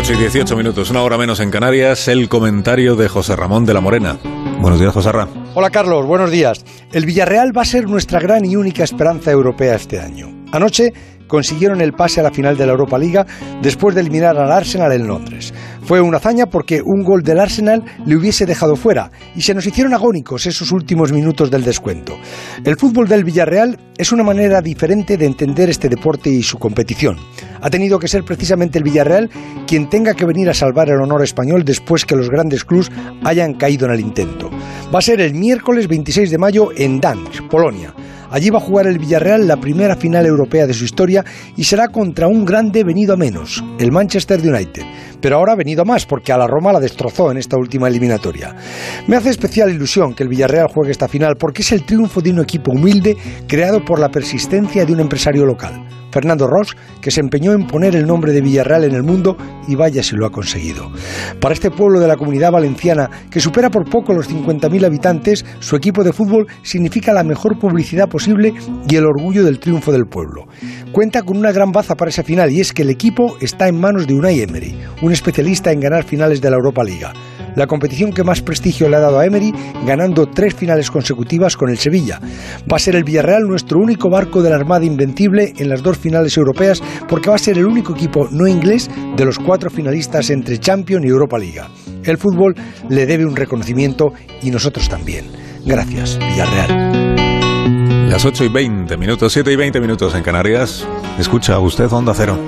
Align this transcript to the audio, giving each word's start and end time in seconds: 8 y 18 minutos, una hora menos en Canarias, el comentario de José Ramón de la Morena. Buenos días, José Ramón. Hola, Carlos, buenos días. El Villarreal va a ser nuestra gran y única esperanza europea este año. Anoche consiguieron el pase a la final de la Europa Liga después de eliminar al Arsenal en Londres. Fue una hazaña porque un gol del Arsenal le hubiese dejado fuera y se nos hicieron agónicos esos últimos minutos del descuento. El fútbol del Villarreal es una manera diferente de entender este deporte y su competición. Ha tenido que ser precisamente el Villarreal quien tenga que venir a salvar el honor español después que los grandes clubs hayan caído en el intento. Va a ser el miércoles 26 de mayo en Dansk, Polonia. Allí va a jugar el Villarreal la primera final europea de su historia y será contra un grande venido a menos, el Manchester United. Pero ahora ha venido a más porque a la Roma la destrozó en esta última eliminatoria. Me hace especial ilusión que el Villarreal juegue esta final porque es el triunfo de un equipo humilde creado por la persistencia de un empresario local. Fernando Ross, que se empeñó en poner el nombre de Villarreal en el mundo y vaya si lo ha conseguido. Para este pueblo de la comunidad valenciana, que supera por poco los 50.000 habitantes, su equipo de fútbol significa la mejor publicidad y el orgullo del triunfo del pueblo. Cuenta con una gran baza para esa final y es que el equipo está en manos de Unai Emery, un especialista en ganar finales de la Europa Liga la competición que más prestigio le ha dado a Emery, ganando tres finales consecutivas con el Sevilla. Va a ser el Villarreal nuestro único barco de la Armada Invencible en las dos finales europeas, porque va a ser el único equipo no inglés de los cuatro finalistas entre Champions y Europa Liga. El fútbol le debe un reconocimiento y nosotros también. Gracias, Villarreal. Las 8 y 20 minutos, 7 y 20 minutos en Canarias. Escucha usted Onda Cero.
8 0.00 0.14
y 0.14 0.16
18 0.16 0.56
minutos, 0.56 0.88
una 0.88 1.02
hora 1.02 1.18
menos 1.18 1.40
en 1.40 1.50
Canarias, 1.50 2.08
el 2.08 2.30
comentario 2.30 2.96
de 2.96 3.06
José 3.06 3.36
Ramón 3.36 3.66
de 3.66 3.74
la 3.74 3.82
Morena. 3.82 4.18
Buenos 4.58 4.80
días, 4.80 4.94
José 4.94 5.12
Ramón. 5.12 5.44
Hola, 5.52 5.68
Carlos, 5.68 6.06
buenos 6.06 6.30
días. 6.30 6.64
El 6.90 7.04
Villarreal 7.04 7.54
va 7.54 7.60
a 7.60 7.66
ser 7.66 7.84
nuestra 7.84 8.18
gran 8.18 8.46
y 8.46 8.56
única 8.56 8.82
esperanza 8.82 9.30
europea 9.30 9.74
este 9.74 10.00
año. 10.00 10.28
Anoche 10.52 10.94
consiguieron 11.30 11.80
el 11.80 11.94
pase 11.94 12.20
a 12.20 12.24
la 12.24 12.30
final 12.30 12.58
de 12.58 12.66
la 12.66 12.72
Europa 12.72 12.98
Liga 12.98 13.24
después 13.62 13.94
de 13.94 14.02
eliminar 14.02 14.36
al 14.36 14.52
Arsenal 14.52 14.92
en 14.92 15.06
Londres. 15.06 15.54
Fue 15.82 16.00
una 16.00 16.18
hazaña 16.18 16.46
porque 16.46 16.82
un 16.84 17.02
gol 17.02 17.22
del 17.22 17.40
Arsenal 17.40 17.82
le 18.04 18.16
hubiese 18.16 18.44
dejado 18.44 18.76
fuera 18.76 19.10
y 19.34 19.40
se 19.40 19.54
nos 19.54 19.66
hicieron 19.66 19.94
agónicos 19.94 20.46
esos 20.46 20.70
últimos 20.72 21.12
minutos 21.12 21.50
del 21.50 21.64
descuento. 21.64 22.16
El 22.64 22.76
fútbol 22.76 23.08
del 23.08 23.24
Villarreal 23.24 23.78
es 23.96 24.12
una 24.12 24.22
manera 24.22 24.60
diferente 24.60 25.16
de 25.16 25.26
entender 25.26 25.70
este 25.70 25.88
deporte 25.88 26.30
y 26.30 26.42
su 26.42 26.58
competición. 26.58 27.16
Ha 27.62 27.70
tenido 27.70 27.98
que 27.98 28.08
ser 28.08 28.24
precisamente 28.24 28.78
el 28.78 28.84
Villarreal 28.84 29.30
quien 29.66 29.88
tenga 29.88 30.14
que 30.14 30.26
venir 30.26 30.50
a 30.50 30.54
salvar 30.54 30.88
el 30.88 31.00
honor 31.00 31.22
español 31.22 31.64
después 31.64 32.04
que 32.04 32.16
los 32.16 32.28
grandes 32.28 32.64
clubs 32.64 32.90
hayan 33.24 33.54
caído 33.54 33.86
en 33.86 33.92
el 33.92 34.00
intento. 34.00 34.50
Va 34.92 34.98
a 34.98 35.02
ser 35.02 35.20
el 35.20 35.34
miércoles 35.34 35.86
26 35.86 36.30
de 36.30 36.38
mayo 36.38 36.68
en 36.76 37.00
Dansk, 37.00 37.48
Polonia. 37.48 37.94
Allí 38.30 38.48
va 38.50 38.58
a 38.58 38.62
jugar 38.62 38.86
el 38.86 38.98
Villarreal 38.98 39.46
la 39.46 39.56
primera 39.56 39.96
final 39.96 40.24
europea 40.24 40.66
de 40.66 40.74
su 40.74 40.84
historia 40.84 41.24
y 41.56 41.64
será 41.64 41.88
contra 41.88 42.28
un 42.28 42.44
grande 42.44 42.84
venido 42.84 43.14
a 43.14 43.16
menos, 43.16 43.62
el 43.78 43.90
Manchester 43.90 44.40
United. 44.40 44.82
Pero 45.20 45.36
ahora 45.36 45.52
ha 45.52 45.56
venido 45.56 45.82
a 45.82 45.84
más 45.84 46.06
porque 46.06 46.32
a 46.32 46.38
la 46.38 46.46
Roma 46.46 46.72
la 46.72 46.80
destrozó 46.80 47.30
en 47.30 47.38
esta 47.38 47.56
última 47.56 47.88
eliminatoria. 47.88 48.54
Me 49.08 49.16
hace 49.16 49.30
especial 49.30 49.70
ilusión 49.70 50.14
que 50.14 50.22
el 50.22 50.28
Villarreal 50.28 50.68
juegue 50.72 50.92
esta 50.92 51.08
final 51.08 51.36
porque 51.36 51.62
es 51.62 51.72
el 51.72 51.84
triunfo 51.84 52.20
de 52.20 52.30
un 52.30 52.40
equipo 52.40 52.72
humilde 52.72 53.16
creado 53.48 53.84
por 53.84 53.98
la 53.98 54.10
persistencia 54.10 54.84
de 54.84 54.92
un 54.92 55.00
empresario 55.00 55.44
local. 55.44 55.84
Fernando 56.10 56.46
Ross, 56.46 56.76
que 57.00 57.10
se 57.10 57.20
empeñó 57.20 57.52
en 57.52 57.66
poner 57.66 57.94
el 57.94 58.06
nombre 58.06 58.32
de 58.32 58.40
Villarreal 58.40 58.84
en 58.84 58.94
el 58.94 59.02
mundo 59.02 59.36
y 59.68 59.74
vaya 59.76 60.02
si 60.02 60.16
lo 60.16 60.26
ha 60.26 60.30
conseguido. 60.30 60.90
Para 61.40 61.54
este 61.54 61.70
pueblo 61.70 62.00
de 62.00 62.08
la 62.08 62.16
comunidad 62.16 62.52
valenciana, 62.52 63.08
que 63.30 63.40
supera 63.40 63.70
por 63.70 63.88
poco 63.88 64.12
los 64.12 64.28
50.000 64.28 64.84
habitantes, 64.84 65.44
su 65.60 65.76
equipo 65.76 66.04
de 66.04 66.12
fútbol 66.12 66.46
significa 66.62 67.12
la 67.12 67.24
mejor 67.24 67.58
publicidad 67.58 68.08
y 68.26 68.96
el 68.96 69.06
orgullo 69.06 69.44
del 69.44 69.58
triunfo 69.58 69.92
del 69.92 70.06
pueblo. 70.06 70.46
Cuenta 70.92 71.22
con 71.22 71.36
una 71.36 71.52
gran 71.52 71.72
baza 71.72 71.94
para 71.94 72.10
esa 72.10 72.22
final 72.22 72.50
y 72.50 72.60
es 72.60 72.72
que 72.72 72.82
el 72.82 72.90
equipo 72.90 73.36
está 73.40 73.68
en 73.68 73.80
manos 73.80 74.06
de 74.06 74.14
Unai 74.14 74.40
Emery, 74.40 74.76
un 75.02 75.12
especialista 75.12 75.72
en 75.72 75.80
ganar 75.80 76.04
finales 76.04 76.40
de 76.40 76.50
la 76.50 76.56
Europa 76.56 76.84
Liga 76.84 77.12
la 77.56 77.66
competición 77.66 78.12
que 78.12 78.24
más 78.24 78.42
prestigio 78.42 78.88
le 78.88 78.96
ha 78.96 79.00
dado 79.00 79.18
a 79.18 79.26
Emery, 79.26 79.52
ganando 79.86 80.26
tres 80.26 80.54
finales 80.54 80.90
consecutivas 80.90 81.56
con 81.56 81.70
el 81.70 81.78
Sevilla. 81.78 82.20
Va 82.70 82.76
a 82.76 82.78
ser 82.78 82.96
el 82.96 83.04
Villarreal 83.04 83.42
nuestro 83.42 83.78
único 83.80 84.08
barco 84.10 84.42
de 84.42 84.50
la 84.50 84.56
Armada 84.56 84.84
Invencible 84.84 85.52
en 85.56 85.68
las 85.68 85.82
dos 85.82 85.98
finales 85.98 86.36
europeas, 86.36 86.82
porque 87.08 87.30
va 87.30 87.36
a 87.36 87.38
ser 87.38 87.58
el 87.58 87.66
único 87.66 87.94
equipo 87.94 88.28
no 88.30 88.46
inglés 88.46 88.90
de 89.16 89.24
los 89.24 89.38
cuatro 89.38 89.70
finalistas 89.70 90.30
entre 90.30 90.58
Champions 90.58 91.04
y 91.04 91.08
Europa 91.08 91.38
Liga. 91.38 91.68
El 92.04 92.18
fútbol 92.18 92.54
le 92.88 93.06
debe 93.06 93.26
un 93.26 93.36
reconocimiento 93.36 94.12
y 94.42 94.50
nosotros 94.50 94.88
también. 94.88 95.26
Gracias, 95.64 96.18
Villarreal. 96.18 97.09
Las 98.20 98.26
8 98.26 98.44
y 98.44 98.48
20 98.48 98.98
minutos, 98.98 99.32
7 99.32 99.50
y 99.50 99.56
20 99.56 99.80
minutos 99.80 100.14
en 100.14 100.22
Canarias. 100.22 100.86
Escucha 101.18 101.58
usted 101.58 101.90
Onda 101.90 102.12
Cero. 102.14 102.38